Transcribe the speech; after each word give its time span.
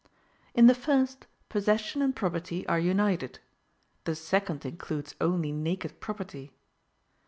In 0.55 0.65
the 0.65 0.73
first, 0.73 1.27
possession 1.47 2.01
and 2.01 2.15
property 2.15 2.65
are 2.67 2.79
united; 2.79 3.37
the 4.05 4.15
second 4.15 4.65
includes 4.65 5.13
only 5.21 5.51
naked 5.51 5.99
property. 5.99 6.53